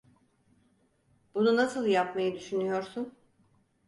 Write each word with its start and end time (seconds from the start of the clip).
Bunu 1.35 1.55
nasıl 1.55 1.85
yapmayı 1.87 2.35
düşünüyorsun? 2.35 3.13